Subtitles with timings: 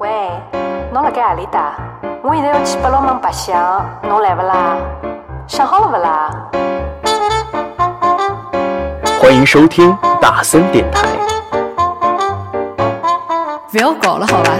[0.00, 0.08] 喂，
[0.92, 1.72] 侬辣盖何里搭？
[2.22, 4.76] 我现在要去八龙门白相，侬来勿啦？
[5.48, 6.30] 想好了勿啦？
[9.20, 11.02] 欢迎收听大森电台。
[13.72, 14.52] 不要搞了，好吧？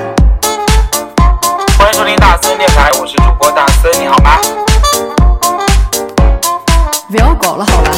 [1.78, 4.40] 欢迎收听大森电台，我是主播大森，你好吗？
[7.08, 7.90] 不要搞了，好吧？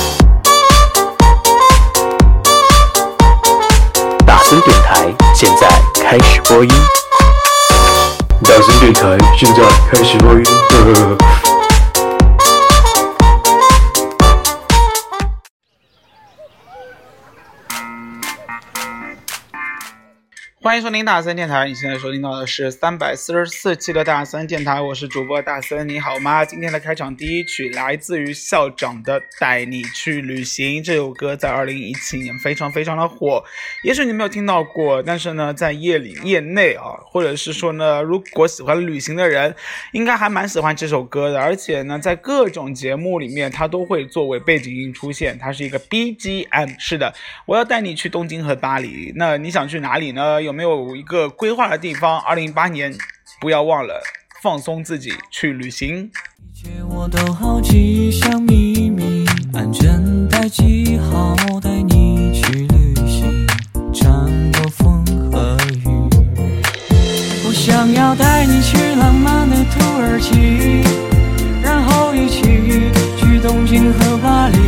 [4.27, 5.67] 大森电台现在
[6.05, 6.71] 开始播音。
[8.43, 10.45] 大声电台现在开始播音。
[10.45, 11.60] 呵呵呵
[20.63, 26.45] 欢迎收听大森电台，你现在收听到的是三百四十四期的大森电台，我是主播大森，你好吗？
[26.45, 33.43] 今天的开场第一曲来自于校长的《带你去旅行》这首歌，在二零一七年非常非常的火，
[33.83, 39.57] 也许你没有听到过，但是呢，在业里业内啊，或者是说呢，如果喜欢旅行的人，
[39.93, 46.79] 应该还蛮喜欢这首歌的，而且呢，在各种节目里面，它都会作为背景音出现，它是一个 BGM。
[46.79, 47.15] 是的，
[47.47, 50.50] 我要带你去东京和巴黎，那你想去哪里呢？
[50.51, 52.19] 有没有一个规划的地方？
[52.23, 52.93] 二零一八年，
[53.41, 54.03] 不要忘了
[54.43, 56.11] 放松自己去旅行。
[56.43, 63.47] 一切我都好奇，像秘密，安全带系好，带你去旅行，
[63.95, 65.85] 穿过风和雨。
[67.47, 70.83] 我想要带你去浪漫的土耳其，
[71.63, 72.43] 然后一起
[73.17, 74.59] 去东京和巴黎。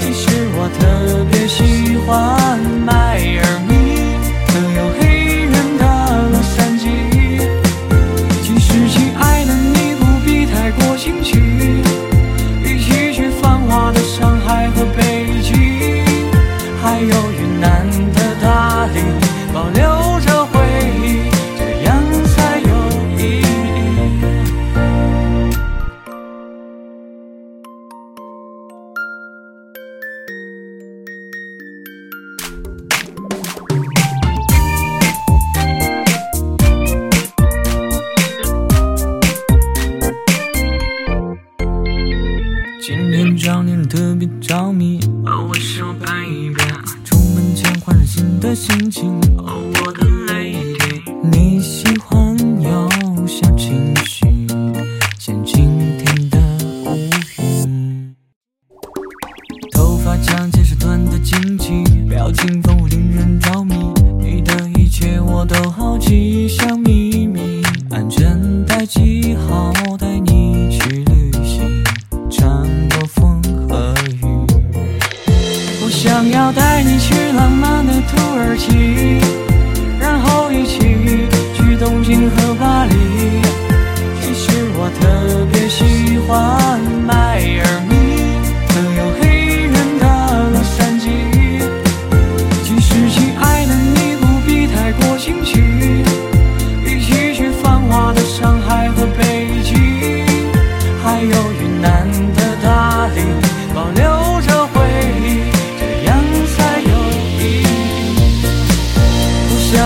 [0.00, 2.58] 其实我特别喜欢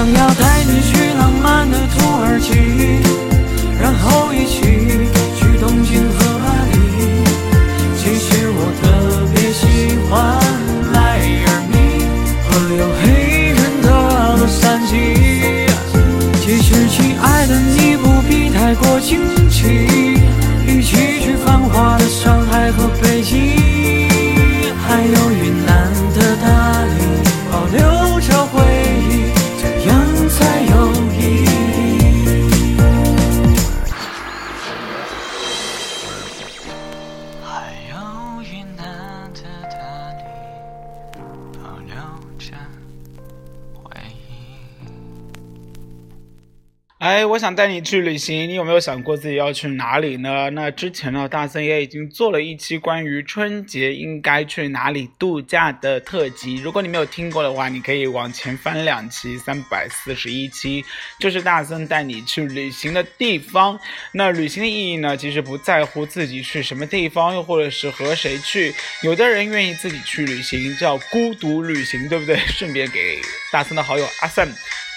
[0.00, 0.99] 想要带你去
[47.40, 50.50] 想带你去旅行，你有没有想过自己要去哪里呢？
[50.50, 56.56] 那之前呢，大森也已经做了一期关于春节应该去哪里度假的特辑。
[56.56, 60.84] 如果你没有听过的话，你可以往前翻两期，三百四十一期，
[61.18, 63.80] 就是大森带你去旅行的地方。
[64.12, 68.74] 那旅行的意义呢，其实不在乎自己去什么地方，又或者是和谁去。
[69.02, 72.36] 有的人愿意自己去旅行，叫孤独旅行，对不对？
[72.48, 73.18] 顺便给
[73.50, 74.46] 大森的好友阿散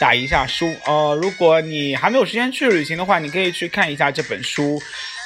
[0.03, 0.75] 打一下书。
[0.85, 4.77] 呃，如果你还没有时间去旅行的话，你可以去看一下这本书。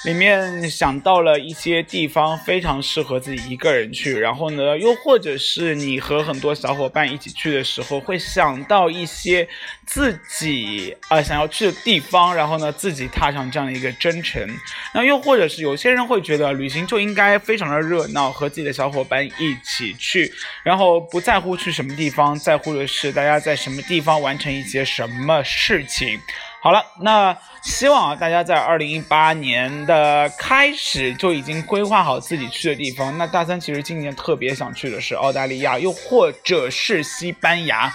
[0.08, 9.46] 里面想到了一些地方非常适合自己一个人去，然后呢，又或者是你和很多小伙伴一起去的时候，会想到一些
[9.86, 14.50] 自己啊、想要去的地方，然后呢自己踏上这样的一个征程。
[14.94, 20.32] 那又或者是有些人会觉得旅行就应该非常的热闹，和自己的小伙伴一起去，
[20.64, 26.18] 然后不在乎去什么地方，在乎的是大家在什么地方完成一些什么事情。
[26.60, 33.18] 好了，那希望啊，大家在二零一八年的开始就已经规划好自己去的地方。
[33.18, 37.94] 那大三其实今年特别想去的是澳大利亚，又或者是西班牙。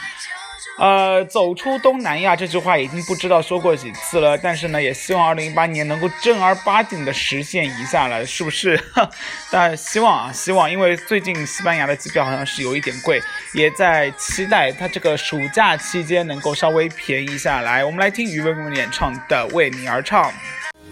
[0.79, 8.83] 呃，走出东南亚这句话已经不知道说过几次了，但是呢，也希望二零一八年能够正儿八经的实现一下了，是不是？
[9.53, 13.23] 但希望啊，希望，因为最近西班牙的机票好像是有一点贵，
[13.55, 17.85] 也在期待它这个暑假期间能够稍微便宜下来。
[17.85, 20.25] 我们来听于文文演唱的《为你而唱》。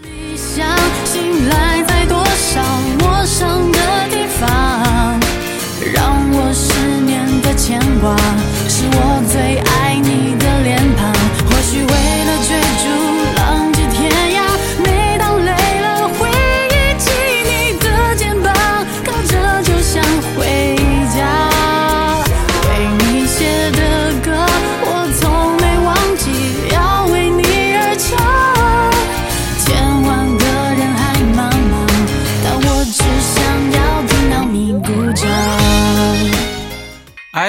[0.03, 0.65] 理想
[1.05, 2.61] 醒来在多少
[2.99, 5.19] 陌生的地方，
[5.93, 7.20] 让我思念
[7.61, 8.17] 牵挂，
[8.67, 11.13] 是我最爱你的脸庞。
[11.45, 12.10] 或许为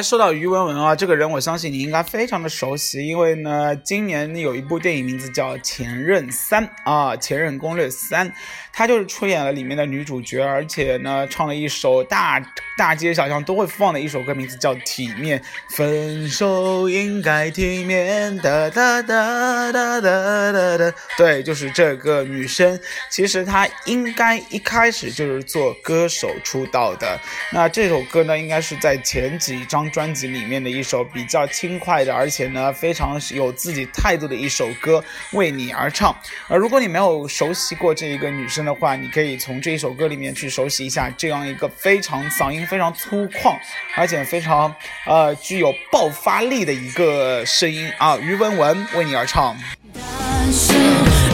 [0.03, 8.29] 说到于文文啊，这个人我相信你应该非常的熟悉，因为呢，今年有一部电影名字叫《前任三》啊，《前任攻略三》，
[8.73, 12.43] 她就是出演了里面的女主角，而且呢，唱了一首大
[12.77, 15.39] 大街小巷都会放的一首歌，名字叫《体面》。
[15.77, 20.95] 分手应该体面，哒哒哒哒哒哒哒。
[21.17, 22.79] 对，就是这个女生，
[23.11, 27.19] 其实她应该一开始就是做歌手出道的。
[27.53, 36.17] 那这首歌呢，应该是在前几张专辑里面的一首比较轻快的，而且呢非常有自己态度的一首歌，为你而唱。
[36.49, 43.55] 而如果你没有熟悉过这一个女生的话，你可以从这一首歌里面去熟悉一下这样一个非常嗓音非常粗犷，
[43.95, 44.75] 而且非常
[45.07, 49.55] 呃具有爆发力的一个声音啊，于文文为你而唱。
[49.95, 50.73] 但是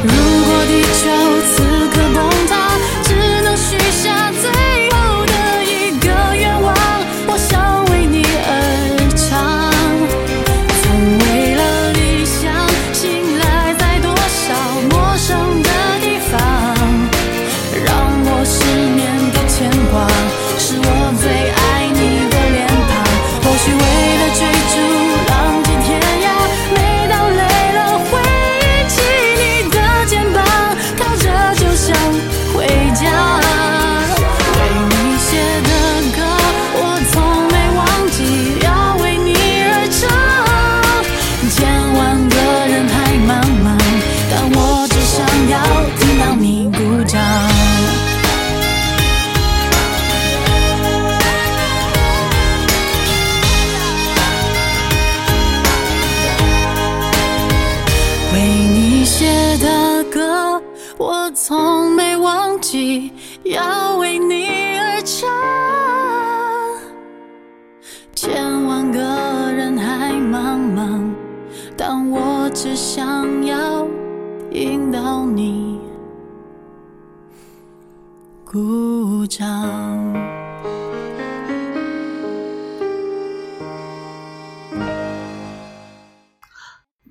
[0.02, 0.11] 如
[0.44, 1.17] 果地球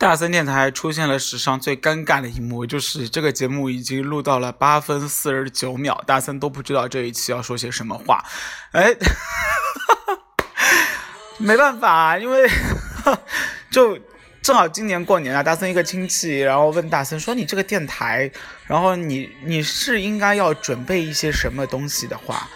[0.08, 8.24] 大森电台出现了史上最尴尬的一幕，就是这个节目已经录到了八分四十九秒，大森都不知道这一期要说些什么话，
[8.72, 8.96] 哎，
[11.38, 12.50] 没办法，因为
[13.70, 14.00] 就
[14.42, 18.32] 正好今年过年啊，大森一个亲戚，然后问大森说：“你这个电台，
[18.66, 22.48] 然后你你是应该要准备一些什么东西的话？”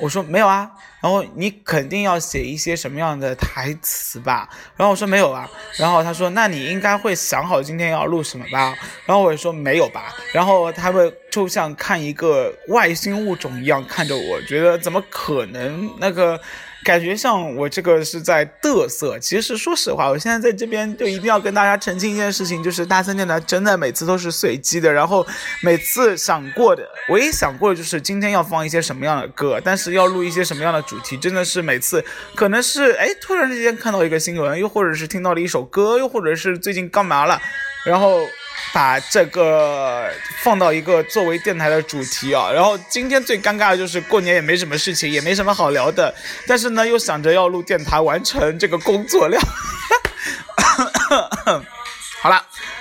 [0.00, 0.70] 我说没有啊，
[1.00, 4.48] 然后你肯定要写一些什么样的台词吧？
[4.76, 8.76] 然后我说没有啊，然后他说那你应该会想好今天要录什么吧？
[9.06, 16.40] 然后我说没有吧，然后他会就像看一个外星物种一样看着我，觉得怎么可能那个。
[16.84, 25.26] 感觉像我这个是在嘚瑟，其实说实话，我现在在这边就一定要跟大家澄清一件事情，就是大森电台真的每次都是随机的，然后
[25.62, 37.40] 每次想过的，唯一想过的就是今天要放一些什么样的歌，但是要录一些什么样的主题，真的是每次可能是哎突然之间看到一个新闻，又或者是听到了一首歌，又或者是最近干嘛了，
[37.84, 38.26] 然后
[38.72, 40.10] 把这个
[40.42, 42.50] 放到一个作为电台的主题啊。
[42.50, 46.12] 然后今天最尴尬的就是过年也没什么事情，也没什么好聊的，
[46.46, 49.42] 但是呢又想着要录电台，完成这个工作量。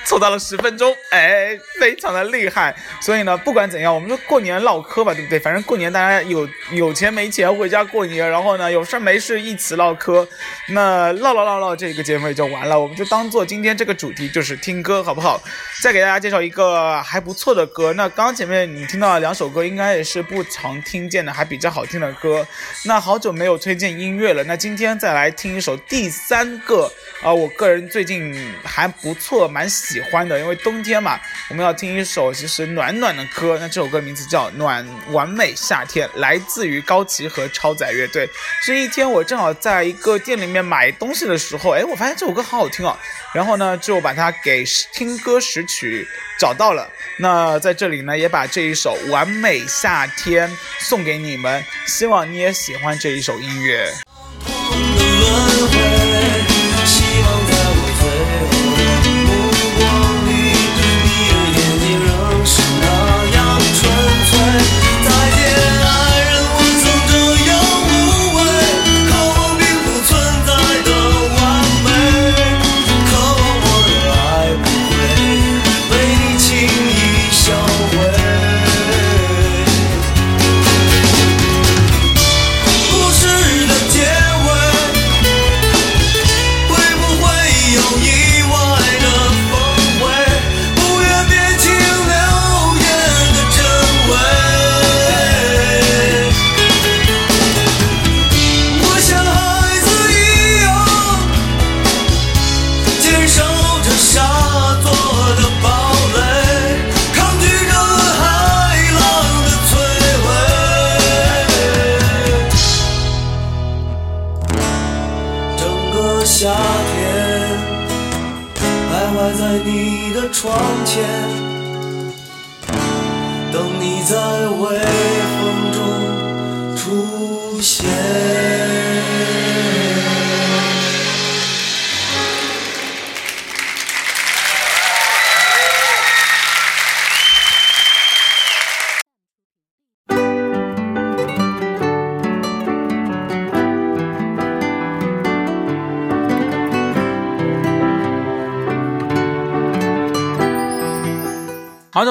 [0.05, 2.75] 凑到了十分钟，哎，非常的厉害。
[3.01, 5.39] 所以呢，不管怎样，我们说过年唠嗑吧，对不对？
[5.39, 10.27] 反正过年大家有有钱没钱回家过年，然后呢有事没事一起唠嗑，
[10.69, 12.79] 那唠唠唠唠这个节目也就完了。
[12.79, 15.41] 我们就当做今天这个主题就是听歌，好不好？
[15.81, 17.91] 再给大家介绍一个还不错的歌。
[17.93, 22.45] 那刚刚前面你听到的两首歌，应该也是不常听见的，还比较好听的歌。
[22.86, 26.91] 那好久没有推荐音乐了，那今天再来听一首第三个
[27.22, 30.40] 啊、我个人最近还不错，蛮喜喜欢的。
[30.40, 31.20] 因为冬天嘛，
[31.50, 33.58] 我们要听一首其实暖暖的歌。
[33.62, 38.28] 那这首歌名字叫《暖完美夏天》，来自于高旗和超载乐队。
[38.66, 42.98] 这一天我正好在一个店里面买东西的时候，哎，我发现这首歌好好听哦。
[43.34, 46.08] 然后呢，就把它给听歌识曲
[46.40, 46.90] 找到了。
[47.18, 53.92] 那在这里呢，也把这一首《完美夏天》送给你们，希望你也喜欢这一首音乐。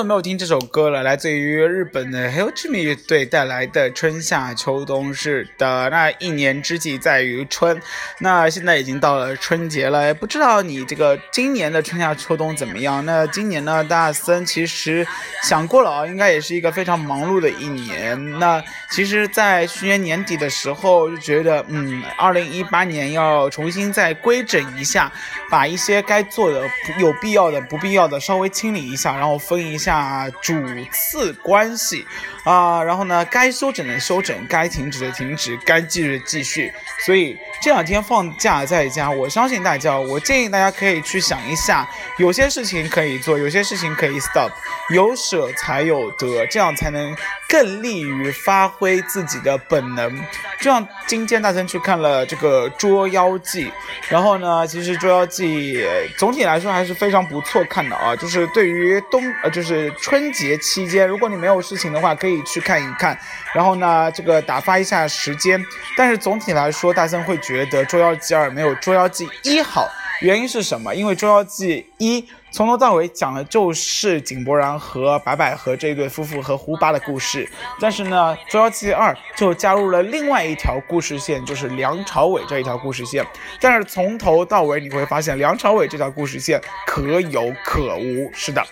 [0.04, 5.10] 没有听这首歌了，来自于日本的 h e l j i m 乐队带来的《春夏秋冬》。
[5.12, 7.80] 是的，那一年之计在于春，
[8.18, 13.04] 那现在已经到了春节了，不知道你这个今年的春夏秋冬怎么样？
[13.04, 15.06] 那今年呢，大森其实
[15.44, 18.38] 想过了啊，应该也是一个非常忙碌的一年。
[18.38, 25.12] 那其实，在去年年底的时候就觉得，嗯，二零一八年要重新再规整一下，
[25.50, 26.62] 把一些该做的、
[26.98, 30.54] 有必要的、不必要的稍微清理一下，然后分一下啊主
[30.90, 32.06] 次关系
[32.44, 36.72] 啊、然后呢，该休整的休整，该停止的停止，该继续的继续。
[37.04, 44.50] 所以这两天放假在家，我相信大家，我建议大家可以去想一下，有些事情可以做，有些事情可以 stop，
[44.90, 47.16] 有舍才有得，这样才能
[47.48, 50.12] 更利于发挥自己的本能。
[50.58, 53.66] 就像今天大森去看了这个《捉妖记》，
[54.08, 55.76] 然后呢，其实《捉妖记》
[56.18, 58.16] 总体来说还是非常不错看的啊。
[58.16, 63.16] 就是对于冬呃，就是春节期间，如果你没有事情的话，可以去看一看。
[63.54, 65.64] 然后呢，这个打发一下时间。
[65.96, 69.86] 但是总体来说，大森会觉觉得《捉妖记二》没有《捉妖记一》好。
[70.22, 70.94] 原因是什么？
[70.94, 72.20] 因为《捉妖记一》
[72.52, 83.26] 从头到尾讲的就是井柏然和白百合这对夫妇和胡巴的故事，但是呢，《捉妖记二》就加入了另外一条故事线，就是梁朝伟这一条故事线。
[83.60, 88.30] 但是从头到尾你会发现，梁朝伟这条故事线可有可无。
[88.32, 88.64] 是的，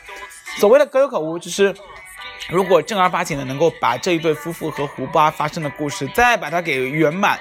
[0.58, 1.74] 所谓的可有可无，就是。
[2.48, 7.38] 如果正儿八经的能够把这一对夫妇和胡巴发生的故事再把它给圆满，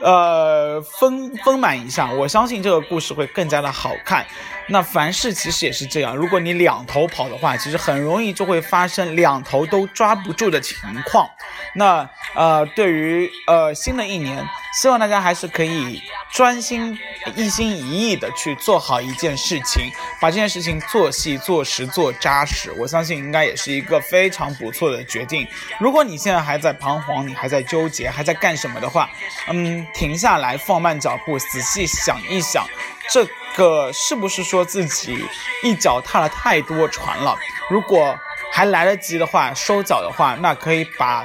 [0.00, 4.26] 呃，丰丰满一下，我相信这个故事会更加的好看。
[4.66, 11.28] 那凡事其实也是这样，如果你两头跑的话，其实很容易就会发生两头都抓不住的情况。
[11.74, 16.02] 那呃，对于呃新的一年，希望大家还是可以
[16.32, 16.98] 专心、
[17.36, 19.90] 一心一意的去做好一件事情，
[20.20, 22.72] 把这件事情做细、做实、做扎实。
[22.76, 25.46] 我相信应该也是一个非常不错的决定。
[25.78, 29.08] 如果你现在还在彷徨，你还在纠结，还在干什么的话，
[29.48, 32.66] 嗯，停下来，放慢脚步，仔细想一想。
[33.12, 35.24] 这个是不是说自己
[35.62, 37.36] 一脚踏了太多船了？
[37.70, 38.18] 如果
[38.50, 41.24] 还来得及的话，收脚的话，那可以把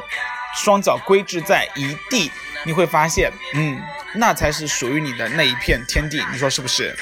[0.55, 2.31] 双脚归置在一地，
[2.65, 3.81] 你会发现，嗯，
[4.15, 6.23] 那才是属于你的那一片天地。
[6.31, 6.95] 你说是不是？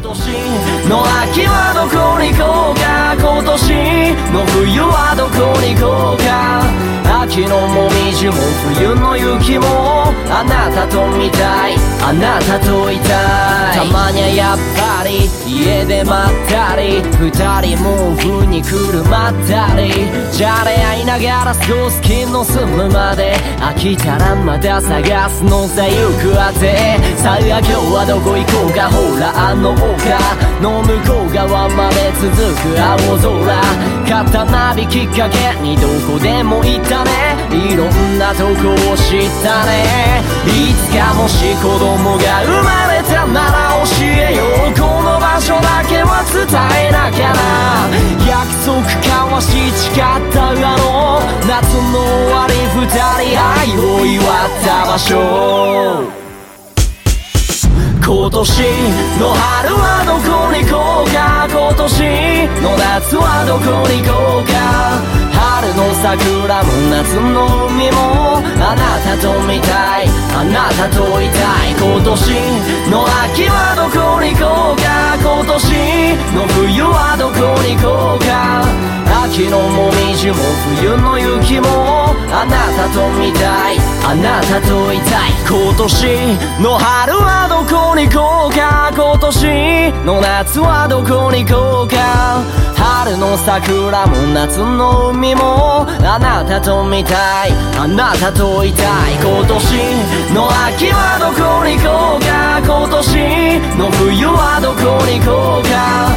[0.00, 6.88] 今年の秋はどこに行こうか今年の冬はどこに行こうか
[7.24, 8.34] 秋のもみじも
[8.78, 17.30] 冬の雪もあなたと見たいあなたといたいたまにはやっぱり家でまったり二
[17.74, 19.90] 人も風に車ったり
[20.30, 33.58] じゃれ合いながら過ごす気の済むまで飽きたらまた探すのさ行くあてさあ今日はどこ行こうかほらあの丘の向こう側まで続く青空
[34.08, 37.10] 肩ナビきっかけにどこでも行ったね
[37.50, 40.22] いろんなとこを知ったね。
[40.46, 46.44] いつかもし子供が生まれたなら教えようこの場所だけは伝
[46.88, 47.38] えなきゃな。
[48.26, 50.02] 約束交わし誓っ
[50.32, 54.26] たあの夏の終わり二人愛を祝っ
[54.64, 56.27] た場所。
[58.08, 58.40] 今年
[59.20, 61.44] の春はどこに行こうか？
[61.46, 61.84] 今年
[62.62, 65.27] の夏はどこに行こうか？
[65.58, 72.14] 春の桜も夏の海もあなたと見たいあなたといたい今年
[72.88, 75.58] の秋はどこに行こうか今年
[76.36, 78.62] の冬はどこに行こうか
[79.26, 80.36] 秋のもみじも
[80.78, 92.07] 冬の雪もあなたと見たいあなたといたい今年の春はどこに行こうか今年の夏はどこに行こうか
[93.18, 97.52] の桜も夏の海もあなたと見たい。
[97.76, 99.14] あなたといたい。
[99.14, 102.62] 今年の秋はどこに行こうか。
[102.62, 102.98] 今年
[103.76, 106.14] の冬はどこに行こうか。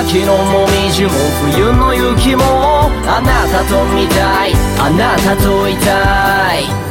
[0.00, 1.10] 秋のもみじも
[1.52, 4.52] 冬の雪もあなたと見たい。
[4.78, 6.89] あなたといたい。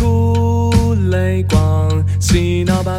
[0.00, 2.98] 出泪光，洗脑吧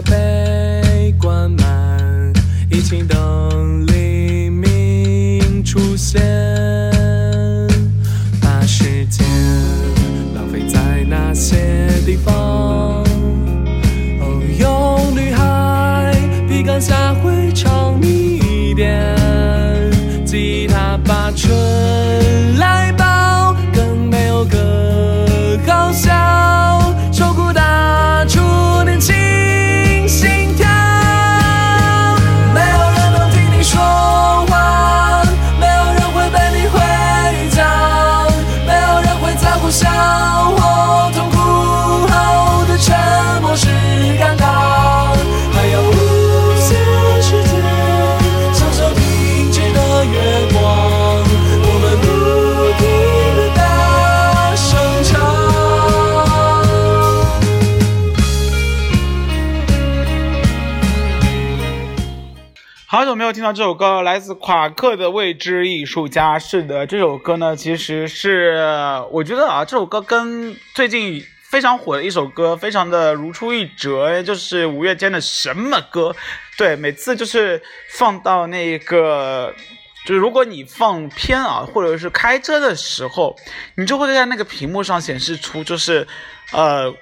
[63.33, 66.35] 听到这首歌，来自夸克的《未知艺术家》。
[66.39, 68.57] 是的，这首歌呢，其实是
[69.09, 76.13] 我觉得啊，这首歌跟最近非常火的一首歌，非常的如出一辙，就是五月天的什么歌？
[76.57, 79.53] 对，每次就是放到那个
[80.05, 83.35] 就是如果你放片啊，或者是开车的时候，
[83.75, 86.05] 你就会在那个屏幕上显示出就是，
[86.51, 86.93] 呃。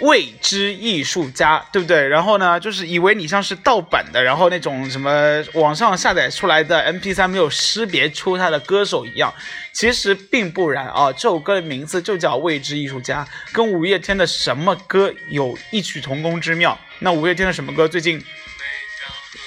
[0.00, 2.06] 未知艺术家，对不对？
[2.06, 9.32] 然后呢，就是以为你像是盗版的，然后那种什么网上下载出来的 MP3 没有识别出他的歌手一样，
[9.72, 11.10] 其实并不然啊。
[11.12, 16.78] 这首歌的名字就叫《未知艺术家》，跟五月天的什么歌有异曲同工之妙。
[16.98, 18.22] 那五月天的什么歌最近？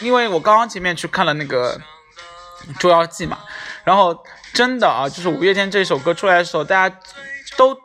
[0.01, 1.77] 因为我刚刚前面去看了那个
[2.79, 3.39] 《捉妖记》嘛，
[3.83, 6.99] 然后真的啊，就是五月天这首歌出来的时候，大家
[7.57, 7.77] 都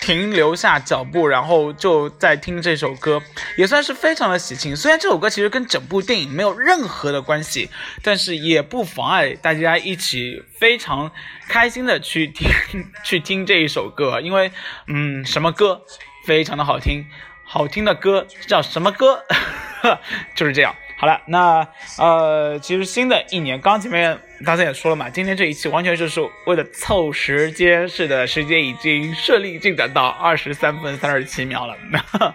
[0.00, 3.22] 停留下脚步，然后就在听这首歌，
[3.56, 4.74] 也算是非常的喜庆。
[4.74, 7.68] 虽然这首歌其实跟整部电影没有任何的关系，
[8.02, 11.10] 但是也不妨碍大家一起非常
[11.48, 12.48] 开心的去听
[13.04, 14.50] 去听这一首歌，因为
[14.86, 15.82] 嗯，什么歌
[16.24, 17.04] 非常的好听，
[17.44, 19.22] 好听的歌叫什么歌，
[20.34, 20.74] 就是这样。
[20.96, 21.66] 好了，那
[21.98, 31.76] 呃，其实新的一年，刚刚前面大家也说了嘛，今天这一期完全就是为了凑时间，是的，时间已经顺利进展到二十三分三十七秒了，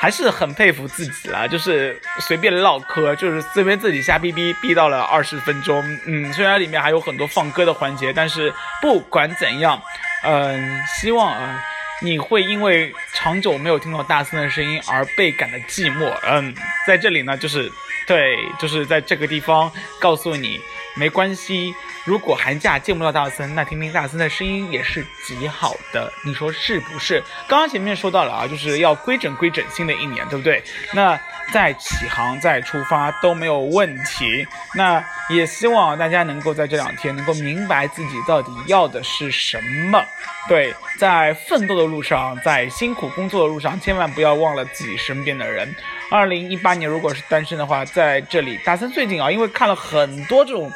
[0.00, 9.80] 还是很佩服自己啦，就是随便唠嗑，就是随便自己瞎逼逼逼到了二十分钟，嗯，虽然里面还有很多放歌的环节，但是不管怎样，
[10.24, 11.62] 嗯，希望啊。
[12.00, 16.08] 你会因为长久没有听到大森的声音而倍感的寂寞。
[16.22, 16.54] 嗯，
[16.86, 17.68] 在这里呢，就是
[18.06, 20.60] 对，就是在这个地方告诉你，
[20.98, 21.74] 没关系。
[22.04, 26.12] 如果寒假见不到大森，那听听大森的声音也是极好的。
[26.24, 27.22] 你说是不是？
[27.46, 30.62] 刚刚前面说到了啊，就是要规整规整新的一年，对不对？
[30.92, 31.18] 那
[31.52, 34.46] 再起航再出发都没有问题。
[34.74, 40.02] 那也希望大家能够在这两天能够明白自己到底要的是什么。
[40.48, 45.74] 对，在奋斗的路上，在辛苦工作的路上，千万不要忘了自己身边的人。
[46.10, 50.72] 二零一八年如果是单身的话，在这里，大森最近啊，因为看了很多这种，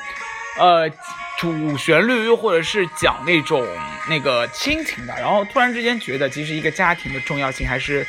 [0.59, 0.87] 呃，
[1.39, 3.67] 主旋律又或者是讲那种
[4.11, 8.07] 那个亲情的，然后突然之间觉得，其实一个家庭的重要性还是，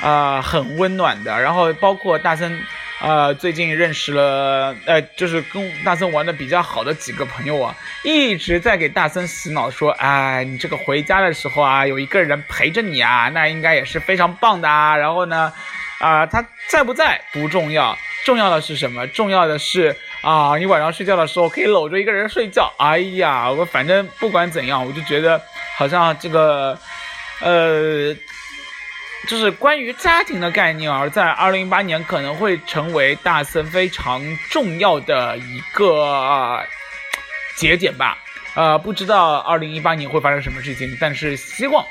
[0.00, 1.40] 啊、很温暖的。
[1.40, 2.60] 然后包括大森。
[3.00, 14.96] 呃，最近认识了，呃，就是跟大森玩的比较好的几个朋友啊，一直在给大森洗脑说，哎，你这个回家的时候啊，有一个人陪着你啊，那应该也是非常棒的啊。
[14.96, 15.52] 然后呢，
[15.98, 19.06] 啊、他在不在不重要，重要的是什么？
[19.08, 22.72] 重要的是啊，你晚上睡觉的时候可以搂着一个人睡觉。
[22.78, 25.42] 哎呀，我反正不管怎样，我就觉得
[25.76, 26.78] 好像这个，
[27.40, 28.16] 呃。
[29.28, 36.62] 就是关于家庭的概念而在二零一八年可能会成为大森非常重要的一个、
[37.56, 38.18] 节点吧。
[38.54, 41.84] 呃，不知道二零一八年会发生什么事情，但是希望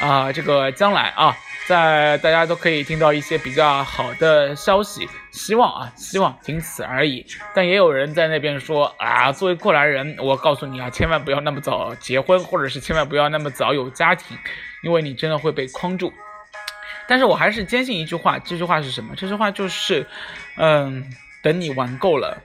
[0.00, 5.08] 啊、这个将来啊，在大家都可以听到一些比较好的消息。
[5.30, 7.24] 希望啊，希望仅此而已。
[7.54, 14.36] 但也有人在那边说啊，作为过来人，我告诉你啊，千万不要那么早结婚，或者是千万不要那么早有家庭，
[14.82, 16.12] 因为你真的会被框住。
[17.08, 19.14] 但是我还是坚信一句话，这句话是什么？
[19.16, 20.06] 这句话就是，
[20.56, 21.10] 嗯，
[21.42, 22.36] 等你玩够了，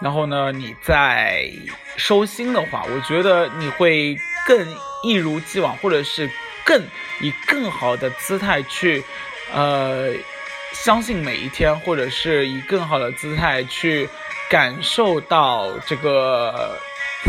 [0.00, 1.50] 然后呢，你再
[1.96, 6.30] 收心的话，我觉得你会更一如既往，或者是
[6.64, 6.80] 更
[7.20, 9.02] 以更好的姿态去，
[9.52, 10.12] 呃，
[10.72, 14.08] 相信每一天，或者是以更好的姿态去
[14.48, 16.78] 感受到这个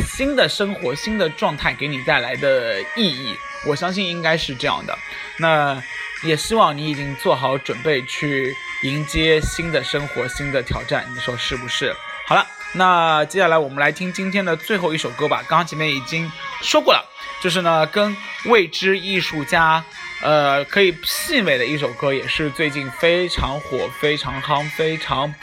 [0.06, 3.36] 新的生活、新的状态给你带来的意义。
[3.66, 4.98] 我相信应该是这样的。
[5.38, 5.82] 那
[6.24, 11.96] 也希望你已经做好准备去迎接新的生活、新的挑战，你说是不是？
[12.26, 15.44] 好了，那接下来我们来听今天的最后一首歌吧。
[15.48, 16.32] 刚刚前面已经
[16.62, 17.06] 说过了，
[17.42, 19.84] 就是呢跟未知艺术家，
[20.22, 25.34] 呃，可以媲美的一首歌，也是最近非常火、非常夯、非常。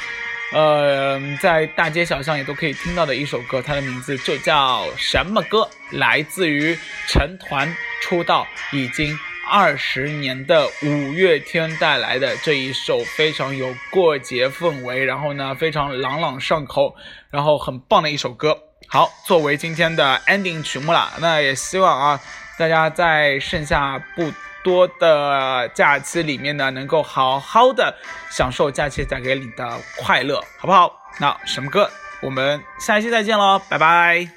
[0.53, 5.69] 呃，在大街小巷也都可以听到的一首歌，它的名字就叫什么歌？
[5.91, 9.17] 来自于成团出道已经
[9.51, 16.95] 二十年的五月天带来的这一首非常有过节氛围，然后呢非常朗朗上口，
[17.31, 18.57] 然后很棒的一首歌。
[18.87, 22.21] 好，作为今天的 ending 曲目了，那也希望啊
[22.57, 24.33] 大家在剩下不
[24.63, 27.93] 多的假期里面呢，能够好好的
[28.31, 30.93] 享受假期带给你的快乐，好不好？
[31.19, 31.91] 那什么歌？
[32.23, 34.29] 我们下一期再见喽，拜拜。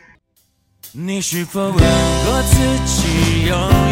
[0.92, 3.83] 你是否问过自己有？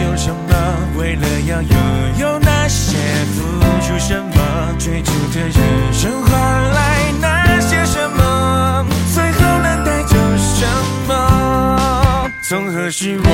[1.48, 1.72] 要拥
[2.20, 2.98] 有那些，
[3.34, 3.42] 付
[3.82, 4.36] 出什么？
[4.78, 6.32] 追逐的人生换
[6.72, 8.86] 来那些什么？
[9.14, 10.66] 最后能带走什
[11.08, 12.30] 么？
[12.42, 13.30] 从何时我